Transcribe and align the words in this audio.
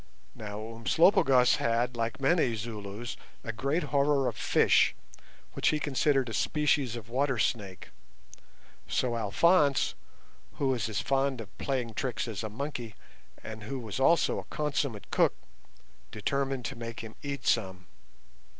Now 0.33 0.59
Umslopogaas 0.61 1.57
had, 1.57 1.95
like 1.95 2.19
many 2.19 2.55
Zulus, 2.55 3.17
a 3.43 3.53
great 3.53 3.83
horror 3.93 4.27
of 4.27 4.35
fish, 4.35 4.95
which 5.53 5.67
he 5.67 5.79
considered 5.79 6.27
a 6.27 6.33
species 6.33 6.95
of 6.95 7.07
water 7.09 7.37
snake; 7.37 7.89
so 8.87 9.15
Alphonse, 9.15 9.93
who 10.53 10.69
was 10.69 10.89
as 10.89 11.01
fond 11.01 11.39
of 11.39 11.55
playing 11.59 11.93
tricks 11.93 12.27
as 12.27 12.41
a 12.43 12.49
monkey, 12.49 12.95
and 13.43 13.65
who 13.65 13.77
was 13.79 13.99
also 13.99 14.39
a 14.39 14.43
consummate 14.45 15.11
cook, 15.11 15.35
determined 16.09 16.65
to 16.65 16.75
make 16.75 17.01
him 17.01 17.13
eat 17.21 17.45
some. 17.45 17.85